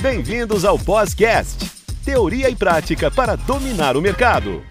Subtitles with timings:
[0.00, 1.70] Bem-vindos ao Pós-Cast,
[2.04, 4.62] teoria e prática para dominar o mercado.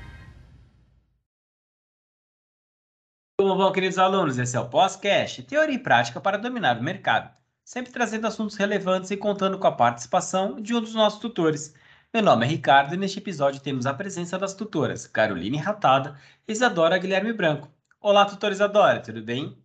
[3.40, 4.38] Como vão, queridos alunos?
[4.38, 7.34] Esse é o Pós-Cast, teoria e prática para dominar o mercado.
[7.64, 11.74] Sempre trazendo assuntos relevantes e contando com a participação de um dos nossos tutores.
[12.14, 16.52] Meu nome é Ricardo e neste episódio temos a presença das tutoras Caroline Ratada e
[16.52, 17.72] Isadora Guilherme Branco.
[18.00, 19.63] Olá, tutora Isadora, tudo bem?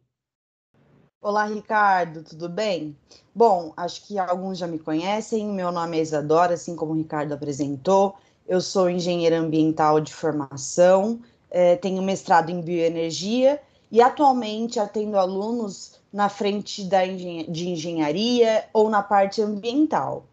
[1.20, 2.96] Olá, Ricardo, tudo bem?
[3.34, 5.48] Bom, acho que alguns já me conhecem.
[5.48, 8.14] Meu nome é Isadora, assim como o Ricardo apresentou.
[8.46, 15.98] Eu sou engenheira ambiental de formação, é, tenho mestrado em bioenergia e atualmente atendo alunos
[16.12, 20.24] na frente da engen de engenharia ou na parte ambiental.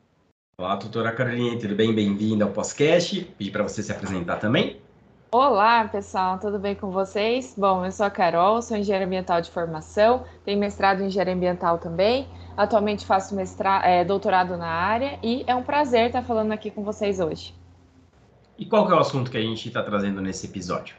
[0.60, 1.96] Olá, tutora Caroline, tudo bem?
[1.96, 3.26] Bem-vinda ao podcast.
[3.40, 4.80] Pedi para você se apresentar também.
[5.38, 7.56] Olá, pessoal, tudo bem com vocês?
[7.58, 11.78] Bom, eu sou a Carol, sou engenheira ambiental de formação, tenho mestrado em engenharia ambiental
[11.78, 12.26] também.
[12.56, 16.86] Atualmente faço mestrado, é, doutorado na área e é um prazer estar falando aqui com
[16.86, 17.54] vocês hoje.
[18.58, 20.96] E qual que é o assunto que a gente está trazendo nesse episódio?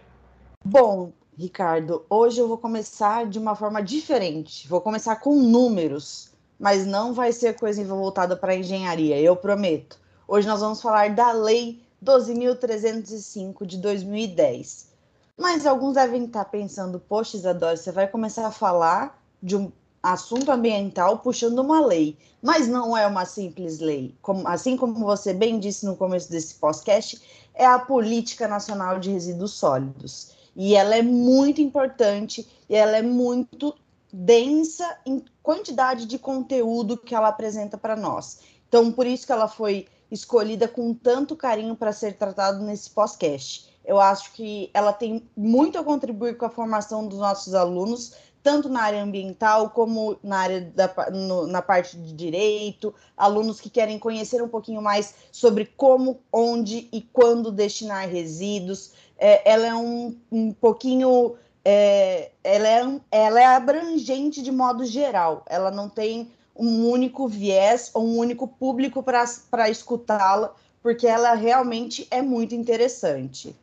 [0.62, 4.68] Bom, Ricardo, hoje eu vou começar de uma forma diferente.
[4.68, 6.30] Vou começar com números,
[6.60, 9.98] mas não vai ser coisa voltada para a engenharia, eu prometo.
[10.28, 14.88] Hoje nós vamos falar da lei 12.305 de 2010.
[15.36, 19.70] Mas alguns devem estar pensando, poxa, Isadora, você vai começar a falar de um
[20.02, 22.16] assunto ambiental puxando uma lei.
[22.40, 24.14] Mas não é uma simples lei.
[24.22, 27.20] Como, assim como você bem disse no começo desse podcast,
[27.54, 30.32] é a Política Nacional de Resíduos Sólidos.
[30.54, 33.74] E ela é muito importante e ela é muito
[34.12, 38.38] densa em quantidade de conteúdo que ela apresenta para nós.
[38.68, 43.68] Então, por isso que ela foi escolhida com tanto carinho para ser tratado nesse podcast.
[43.84, 48.68] Eu acho que ela tem muito a contribuir com a formação dos nossos alunos, tanto
[48.68, 53.98] na área ambiental como na área da no, na parte de direito, alunos que querem
[53.98, 58.92] conhecer um pouquinho mais sobre como, onde e quando destinar resíduos.
[59.18, 65.44] É, ela é um, um pouquinho é, ela, é, ela é abrangente de modo geral.
[65.48, 72.06] Ela não tem um único viés ou um único público para escutá-la, porque ela realmente
[72.10, 73.54] é muito interessante.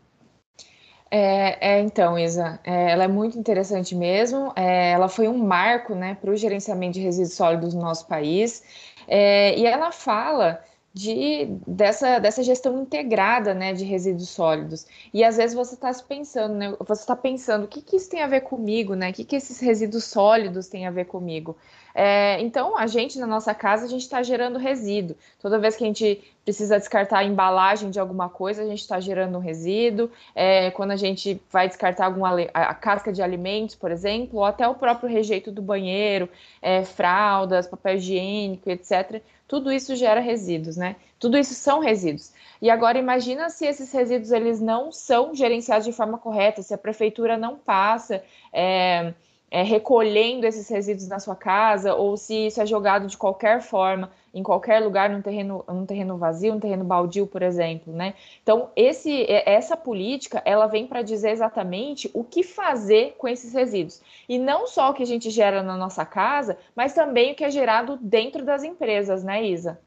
[1.15, 4.51] É, é, então, Isa, é, ela é muito interessante mesmo.
[4.55, 8.63] É, ela foi um marco né, para o gerenciamento de resíduos sólidos no nosso país.
[9.07, 14.87] É, e ela fala de, dessa, dessa gestão integrada né, de resíduos sólidos.
[15.13, 18.21] E às vezes você está pensando, né, você está pensando, o que, que isso tem
[18.21, 19.09] a ver comigo, né?
[19.09, 21.55] O que, que esses resíduos sólidos têm a ver comigo?
[21.95, 25.15] É, então, a gente, na nossa casa, a gente está gerando resíduo.
[25.39, 28.99] Toda vez que a gente precisa descartar a embalagem de alguma coisa, a gente está
[28.99, 30.09] gerando um resíduo.
[30.33, 34.67] É, quando a gente vai descartar alguma a casca de alimentos, por exemplo, ou até
[34.67, 36.27] o próprio rejeito do banheiro,
[36.61, 39.21] é, fraldas, papel higiênico, etc.
[39.47, 40.95] Tudo isso gera resíduos, né?
[41.19, 42.33] Tudo isso são resíduos.
[42.61, 46.77] E agora imagina se esses resíduos eles não são gerenciados de forma correta, se a
[46.77, 49.13] prefeitura não passa é,
[49.53, 54.09] é, recolhendo esses resíduos na sua casa, ou se isso é jogado de qualquer forma,
[54.33, 58.15] em qualquer lugar, num terreno, num terreno vazio, um terreno baldio, por exemplo, né?
[58.41, 64.01] Então, esse, essa política, ela vem para dizer exatamente o que fazer com esses resíduos.
[64.27, 67.43] E não só o que a gente gera na nossa casa, mas também o que
[67.43, 69.79] é gerado dentro das empresas, né, Isa?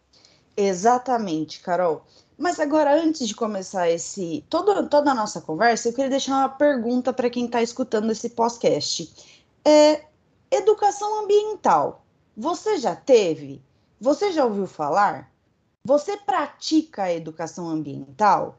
[0.57, 2.03] Exatamente, Carol.
[2.39, 6.49] Mas agora, antes de começar esse todo, toda a nossa conversa, eu queria deixar uma
[6.51, 9.36] pergunta para quem está escutando esse podcast.
[9.67, 10.05] É,
[10.49, 12.07] educação ambiental.
[12.37, 13.61] Você já teve?
[14.01, 15.33] Você já ouviu falar?
[15.85, 18.59] Você pratica a educação ambiental?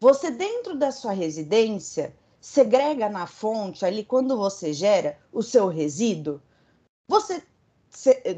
[0.00, 6.42] Você, dentro da sua residência, segrega na fonte, ali quando você gera o seu resíduo?
[7.08, 7.40] Você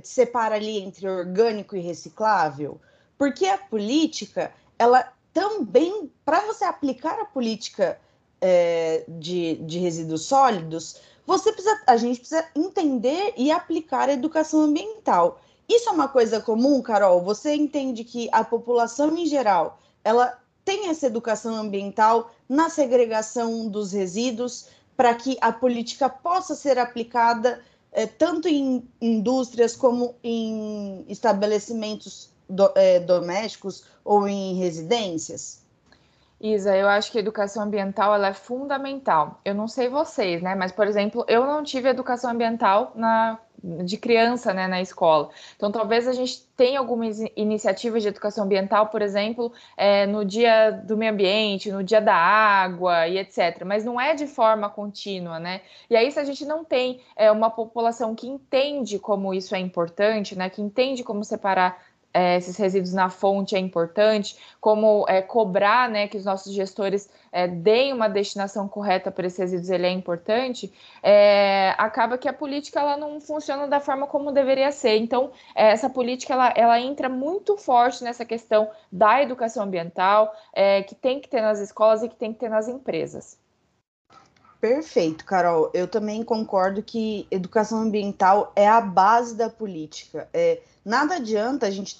[0.02, 2.78] separa ali entre orgânico e reciclável?
[3.16, 7.98] Porque a política, ela também, para você aplicar a política
[8.42, 11.00] é, de, de resíduos sólidos,
[11.30, 15.40] você precisa, a gente precisa entender e aplicar a educação ambiental.
[15.68, 17.22] Isso é uma coisa comum, Carol?
[17.22, 23.92] Você entende que a população em geral, ela tem essa educação ambiental na segregação dos
[23.92, 24.66] resíduos
[24.96, 27.62] para que a política possa ser aplicada
[27.92, 35.59] é, tanto em indústrias como em estabelecimentos do, é, domésticos ou em residências?
[36.40, 39.40] Isa, eu acho que a educação ambiental ela é fundamental.
[39.44, 40.54] Eu não sei vocês, né?
[40.54, 43.38] Mas, por exemplo, eu não tive educação ambiental na,
[43.84, 45.28] de criança né, na escola.
[45.54, 50.70] Então, talvez a gente tenha algumas iniciativas de educação ambiental, por exemplo, é, no dia
[50.70, 53.62] do meio ambiente, no dia da água e etc.
[53.66, 55.60] Mas não é de forma contínua, né?
[55.90, 59.58] E aí, se a gente não tem é, uma população que entende como isso é
[59.58, 60.48] importante, né?
[60.48, 66.08] Que entende como separar é, esses resíduos na fonte é importante, como é, cobrar né,
[66.08, 70.72] que os nossos gestores é, deem uma destinação correta para esses resíduos, ele é importante,
[71.02, 74.96] é, acaba que a política ela não funciona da forma como deveria ser.
[74.96, 80.82] Então, é, essa política ela, ela entra muito forte nessa questão da educação ambiental, é,
[80.82, 83.39] que tem que ter nas escolas e que tem que ter nas empresas.
[84.60, 85.70] Perfeito, Carol.
[85.72, 90.28] Eu também concordo que educação ambiental é a base da política.
[90.34, 91.98] É, nada adianta a gente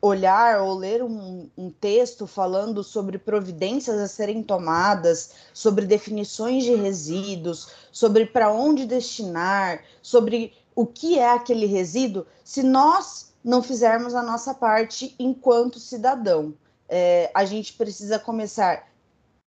[0.00, 6.74] olhar ou ler um, um, texto falando sobre providências a serem tomadas, sobre definições de
[6.74, 14.14] resíduos, sobre para onde destinar, sobre o que é aquele resíduo, se nós não fizermos
[14.14, 16.54] a nossa parte enquanto cidadão.
[16.88, 18.86] É, a gente precisa começar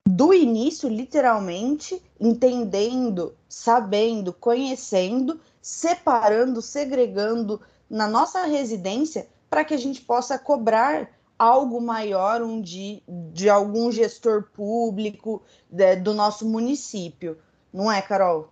[0.08, 10.02] do início, literalmente, entendendo, sabendo, conhecendo, separando, segregando na nossa residência para que a gente
[10.02, 17.38] possa cobrar algo maior um de, de algum gestor público de, do nosso município.
[17.72, 18.50] Não é, Carol?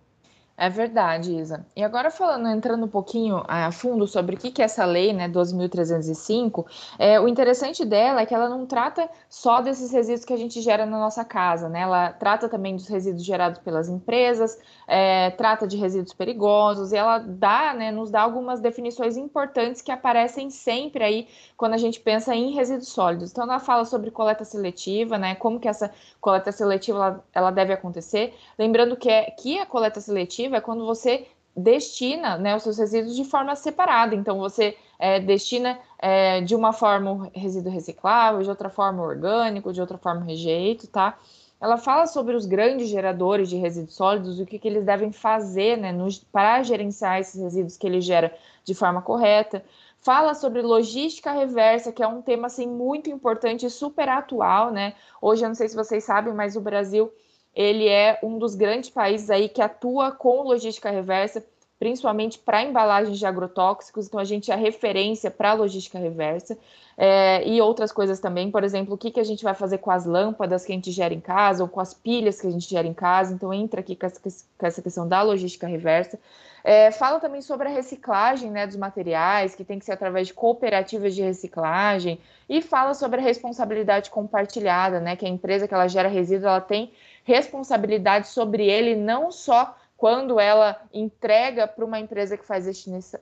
[0.58, 1.66] É verdade, Isa.
[1.76, 5.28] E agora falando, entrando um pouquinho a fundo sobre o que é essa lei, né,
[5.28, 6.64] 12.305,
[6.98, 10.62] é, o interessante dela é que ela não trata só desses resíduos que a gente
[10.62, 11.80] gera na nossa casa, né?
[11.80, 14.58] Ela trata também dos resíduos gerados pelas empresas,
[14.88, 19.92] é, trata de resíduos perigosos, e ela dá, né, nos dá algumas definições importantes que
[19.92, 23.30] aparecem sempre aí quando a gente pensa em resíduos sólidos.
[23.30, 25.34] Então ela fala sobre coleta seletiva, né?
[25.34, 28.34] Como que essa coleta seletiva ela, ela deve acontecer.
[28.58, 31.26] Lembrando que, é, que a coleta seletiva é quando você
[31.56, 34.14] destina né, os seus resíduos de forma separada.
[34.14, 39.80] Então, você é, destina é, de uma forma resíduo reciclável, de outra forma orgânico, de
[39.80, 41.18] outra forma rejeito, tá?
[41.58, 45.78] Ela fala sobre os grandes geradores de resíduos sólidos, o que, que eles devem fazer
[45.78, 45.90] né,
[46.30, 49.64] para gerenciar esses resíduos que ele gera de forma correta.
[49.98, 54.94] Fala sobre logística reversa, que é um tema assim, muito importante e super atual, né?
[55.20, 57.10] Hoje, eu não sei se vocês sabem, mas o Brasil
[57.56, 61.42] ele é um dos grandes países aí que atua com logística reversa,
[61.78, 66.58] principalmente para embalagens de agrotóxicos, então a gente é referência para logística reversa.
[66.98, 69.90] É, e outras coisas também, por exemplo, o que, que a gente vai fazer com
[69.90, 72.68] as lâmpadas que a gente gera em casa ou com as pilhas que a gente
[72.68, 76.18] gera em casa, então entra aqui com essa, com essa questão da logística reversa.
[76.64, 80.34] É, fala também sobre a reciclagem né, dos materiais, que tem que ser através de
[80.34, 82.18] cooperativas de reciclagem,
[82.48, 86.60] e fala sobre a responsabilidade compartilhada, né, que a empresa que ela gera resíduo, ela
[86.60, 86.92] tem
[87.26, 92.66] responsabilidade sobre ele, não só quando ela entrega para uma empresa que faz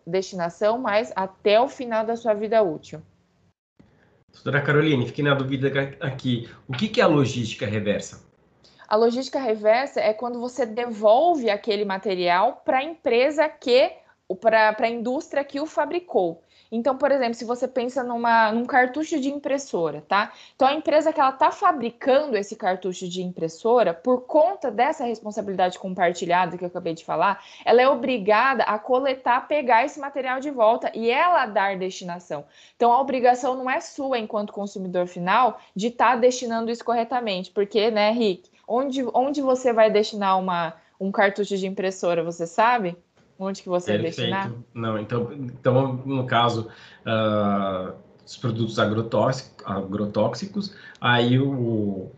[0.07, 3.01] destinação, mas até o final da sua vida útil.
[4.31, 6.51] Doutora Caroline, fiquei na dúvida aqui.
[6.69, 8.23] O que é a logística reversa?
[8.87, 13.91] A logística reversa é quando você devolve aquele material para a empresa que,
[14.39, 16.44] para a indústria que o fabricou.
[16.77, 20.33] Então, por exemplo, se você pensa numa, num cartucho de impressora, tá?
[20.57, 25.79] Então, a empresa que ela está fabricando esse cartucho de impressora, por conta dessa responsabilidade
[25.79, 30.51] compartilhada que eu acabei de falar, ela é obrigada a coletar, pegar esse material de
[30.51, 32.45] volta e ela dar destinação.
[32.75, 37.53] Então, a obrigação não é sua, enquanto consumidor final, de estar tá destinando isso corretamente,
[37.53, 42.97] porque, né, Rick, onde, onde você vai destinar uma, um cartucho de impressora, você sabe?
[43.39, 44.17] Onde que você Perfeito.
[44.17, 44.53] destinar?
[44.73, 46.69] Não, então, então no caso,
[47.05, 47.95] uh,
[48.25, 52.11] os produtos agrotóxicos, agrotóxicos aí o,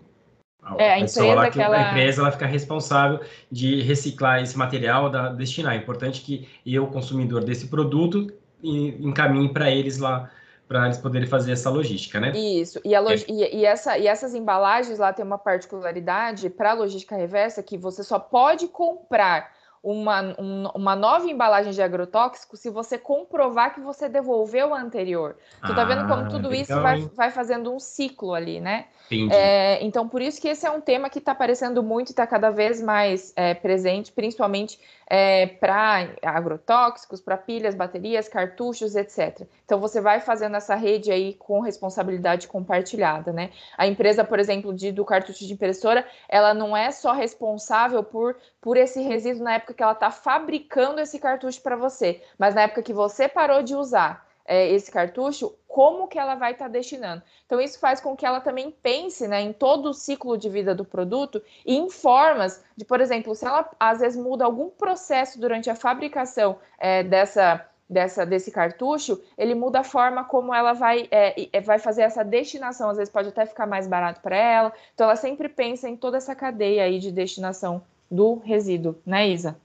[0.62, 1.76] a, é, a empresa, que, ela...
[1.76, 3.20] a empresa ela fica responsável
[3.50, 5.74] de reciclar esse material, da, destinar.
[5.74, 8.32] É importante que eu, consumidor desse produto,
[8.62, 10.30] encaminhe para eles lá
[10.68, 12.32] para eles poderem fazer essa logística, né?
[12.36, 12.80] Isso.
[12.84, 13.12] E, log...
[13.12, 13.24] é.
[13.28, 17.78] e, e, essa, e essas embalagens lá tem uma particularidade para a logística reversa que
[17.78, 19.52] você só pode comprar
[19.86, 25.36] uma, um, uma nova embalagem de agrotóxico se você comprovar que você devolveu a anterior.
[25.64, 28.86] Tu tá vendo como ah, tudo isso vai, vai fazendo um ciclo ali, né?
[29.30, 32.26] É, então, por isso que esse é um tema que está aparecendo muito e está
[32.26, 39.46] cada vez mais é, presente, principalmente é, para agrotóxicos, para pilhas, baterias, cartuchos, etc.
[39.64, 43.50] Então, você vai fazendo essa rede aí com responsabilidade compartilhada, né?
[43.78, 48.36] A empresa, por exemplo, de, do cartucho de impressora, ela não é só responsável por,
[48.60, 52.62] por esse resíduo na época que ela está fabricando esse cartucho para você, mas na
[52.62, 56.70] época que você parou de usar é, esse cartucho, como que ela vai estar tá
[56.70, 57.22] destinando.
[57.44, 60.74] Então, isso faz com que ela também pense né, em todo o ciclo de vida
[60.74, 65.38] do produto e em formas de, por exemplo, se ela às vezes muda algum processo
[65.38, 71.08] durante a fabricação é, dessa, dessa, desse cartucho, ele muda a forma como ela vai,
[71.10, 72.88] é, é vai fazer essa destinação.
[72.88, 74.72] Às vezes pode até ficar mais barato para ela.
[74.94, 79.56] Então, ela sempre pensa em toda essa cadeia aí de destinação do resíduo, né, Isa?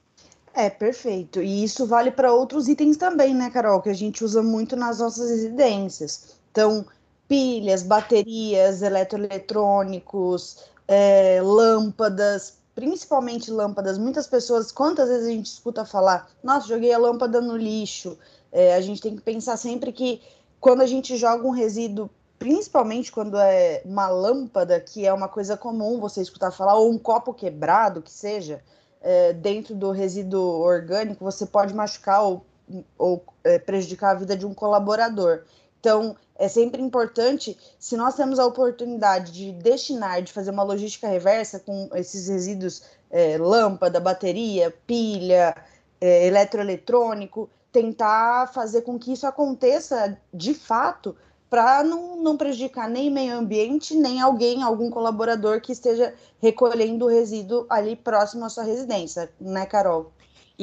[0.54, 1.42] É, perfeito.
[1.42, 3.82] E isso vale para outros itens também, né, Carol?
[3.82, 6.36] Que a gente usa muito nas nossas residências.
[6.52, 6.86] Então,
[7.28, 13.98] pilhas, baterias, eletroeletrônicos, é, lâmpadas, principalmente lâmpadas.
[13.98, 18.18] Muitas pessoas, quantas vezes a gente escuta falar, nossa, joguei a lâmpada no lixo.
[18.52, 20.22] É, a gente tem que pensar sempre que
[20.60, 25.56] quando a gente joga um resíduo, principalmente quando é uma lâmpada, que é uma coisa
[25.56, 28.62] comum você escutar falar, ou um copo quebrado, que seja,
[29.02, 32.46] é, dentro do resíduo orgânico, você pode machucar ou,
[32.98, 35.44] ou é, prejudicar a vida de um colaborador.
[35.80, 41.08] Então, é sempre importante, se nós temos a oportunidade de destinar, de fazer uma logística
[41.08, 45.56] reversa com esses resíduos, é, lâmpada, bateria, pilha,
[46.00, 51.16] é, eletroeletrônico, tentar fazer com que isso aconteça de fato
[51.52, 57.10] para não, não prejudicar nem meio ambiente, nem alguém, algum colaborador que esteja recolhendo o
[57.10, 60.14] resíduo ali próximo à sua residência, né, Carol?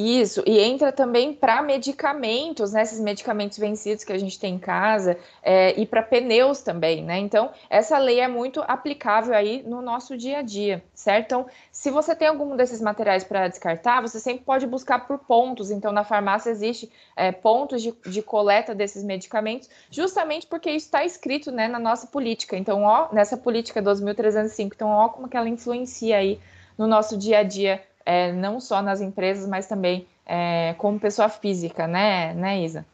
[0.01, 2.83] Isso, e entra também para medicamentos, né?
[2.83, 7.19] Esses medicamentos vencidos que a gente tem em casa, é, e para pneus também, né?
[7.19, 11.25] Então, essa lei é muito aplicável aí no nosso dia a dia, certo?
[11.25, 15.69] Então, se você tem algum desses materiais para descartar, você sempre pode buscar por pontos.
[15.69, 21.05] Então, na farmácia existe é, pontos de, de coleta desses medicamentos, justamente porque isso está
[21.05, 22.57] escrito né, na nossa política.
[22.57, 26.39] Então, ó, nessa política 2305, então, ó, como que ela influencia aí
[26.79, 31.29] no nosso dia a dia é, não só nas empresas, mas também é, como pessoa
[31.29, 32.87] física, né, né, Isa?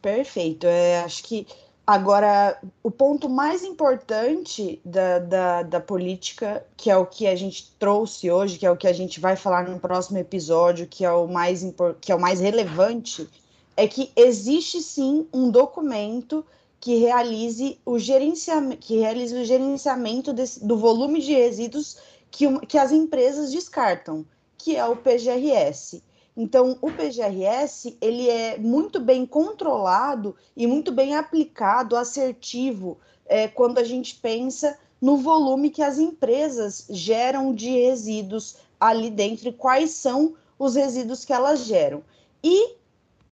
[0.00, 0.64] Perfeito.
[0.64, 1.44] É, acho que
[1.84, 7.72] agora o ponto mais importante da, da, da, política, que é o que a gente
[7.80, 11.10] trouxe hoje, que é o que a gente vai falar no próximo episódio, que é
[11.10, 11.66] o mais,
[12.00, 13.28] que é o mais relevante,
[13.76, 16.46] é que existe sim um documento
[16.78, 21.98] que realize o gerenciamento, que realize o gerenciamento desse, do volume de resíduos
[22.30, 24.24] que, que as empresas descartam
[24.62, 26.02] que é o PGRS.
[26.36, 33.78] Então, o PGRS ele é muito bem controlado e muito bem aplicado, assertivo, é, quando
[33.78, 39.90] a gente pensa no volume que as empresas geram de resíduos ali dentro e quais
[39.90, 42.02] são os resíduos que elas geram.
[42.44, 42.76] E,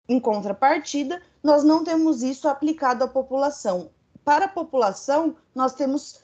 [0.07, 3.89] em contrapartida, nós não temos isso aplicado à população.
[4.25, 6.21] Para a população, nós temos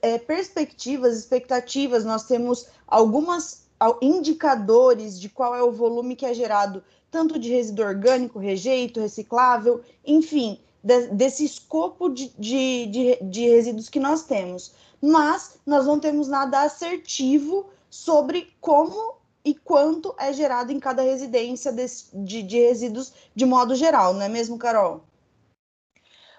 [0.00, 3.65] é, perspectivas, expectativas, nós temos algumas
[4.00, 9.82] indicadores de qual é o volume que é gerado, tanto de resíduo orgânico, rejeito, reciclável,
[10.04, 14.72] enfim, de, desse escopo de, de, de, de resíduos que nós temos.
[15.00, 21.72] Mas nós não temos nada assertivo sobre como e quanto é gerado em cada residência
[21.72, 25.02] de, de resíduos de modo geral, não é mesmo, Carol?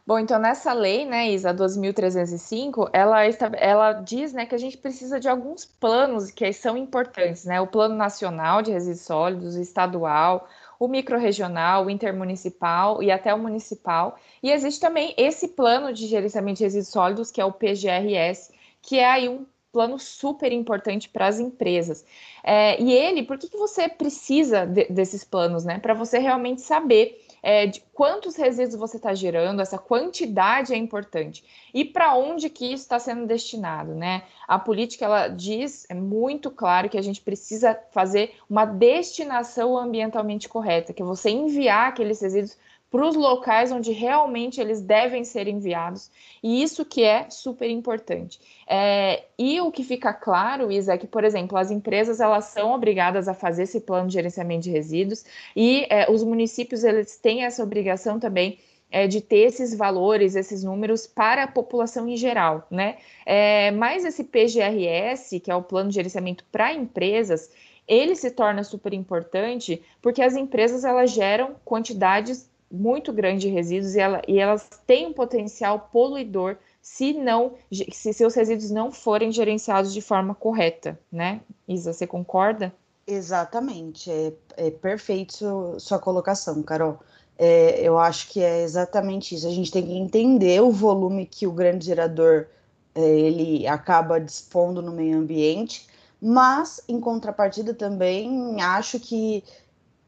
[0.08, 3.26] Bom, então nessa lei, né, ISA 2305, ela,
[3.58, 7.68] ela diz, né, que a gente precisa de alguns planos que são importantes, né, o
[7.68, 10.48] plano nacional de resíduos sólidos, o estadual,
[10.80, 14.18] o microrregional, o intermunicipal e até o municipal.
[14.42, 19.00] E existe também esse plano de gerenciamento de resíduos sólidos, que é o PGRS, que
[19.00, 22.06] é aí um plano super importante para as empresas.
[22.46, 25.80] É, e ele, por que, que você precisa de, desses planos, né?
[25.80, 31.44] Para você realmente saber é, de quantos resíduos você está gerando, essa quantidade é importante.
[31.74, 34.24] E para onde que isso está sendo destinado, né?
[34.48, 40.50] A política, ela diz, é muito claro que a gente precisa fazer uma destinação ambientalmente
[40.50, 42.58] correta, que é você enviar aqueles resíduos
[42.90, 46.10] para os locais onde realmente eles devem ser enviados,
[46.42, 48.40] e isso que é super importante.
[48.66, 52.74] É, e o que fica claro, Isa, é que, por exemplo, as empresas elas são
[52.74, 55.26] obrigadas a fazer esse plano de gerenciamento de resíduos,
[55.56, 60.64] e é, os municípios eles têm essa obrigação também é, de ter esses valores, esses
[60.64, 62.98] números para a população em geral, né?
[63.26, 67.52] É, mas esse PGRS, que é o plano de gerenciamento para empresas,
[67.88, 73.96] ele se torna super importante porque as empresas elas geram quantidades muito grande de resíduos
[73.96, 77.54] e, ela, e elas têm um potencial poluidor se não
[77.92, 81.42] se seus resíduos não forem gerenciados de forma correta, né?
[81.68, 82.74] Isa, você concorda?
[83.06, 87.00] Exatamente, é, é perfeito sua, colocação, Carol.
[87.38, 89.48] É, eu acho que é exatamente isso.
[89.48, 92.48] A gente tem que entender o volume que o grande gerador
[92.96, 95.88] é, ele acaba dispondo no meio ambiente,
[96.22, 99.44] mas em contrapartida também acho que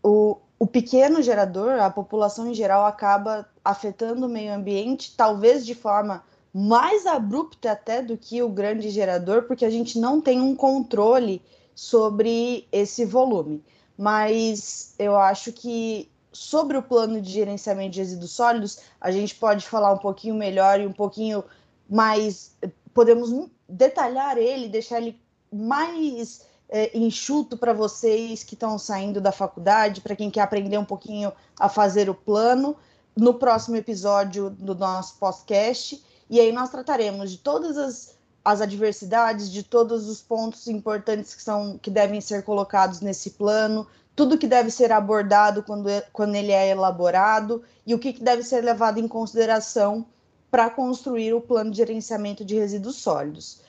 [0.04, 5.74] o, o pequeno gerador, a população em geral, acaba afetando o meio ambiente, talvez de
[5.74, 6.22] forma
[6.54, 11.42] mais abrupta até do que o grande gerador, porque a gente não tem um controle
[11.74, 13.64] sobre esse volume.
[13.98, 19.66] Mas eu acho que sobre o plano de gerenciamento de resíduos sólidos, a gente pode
[19.66, 21.44] falar um pouquinho melhor e um pouquinho
[21.90, 22.54] mais.
[22.94, 25.18] Podemos detalhar ele, deixar ele
[25.52, 30.86] mais é, enxuto para vocês que estão saindo da faculdade, para quem quer aprender um
[30.86, 32.76] pouquinho a fazer o plano,
[33.16, 36.02] no próximo episódio do nosso podcast.
[36.30, 41.42] E aí nós trataremos de todas as, as adversidades, de todos os pontos importantes que,
[41.42, 43.86] são, que devem ser colocados nesse plano,
[44.16, 48.24] tudo que deve ser abordado quando, é, quando ele é elaborado e o que, que
[48.24, 50.06] deve ser levado em consideração
[50.52, 53.62] para construir o plano de gerenciamento de resíduos sólidos.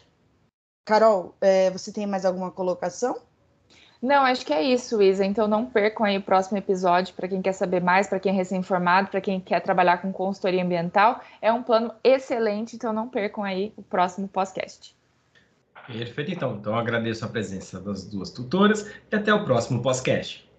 [0.85, 3.17] Carol, é, você tem mais alguma colocação?
[4.03, 5.25] Não, acho que é isso, Isa.
[5.25, 8.35] Então não percam aí o próximo episódio para quem quer saber mais, para quem é
[8.35, 11.21] recém-informado, para quem quer trabalhar com consultoria ambiental.
[11.43, 14.97] É um plano excelente, então não percam aí o próximo podcast.
[15.87, 16.57] Perfeito, então.
[16.57, 20.50] Então agradeço a presença das duas tutoras e até o próximo podcast.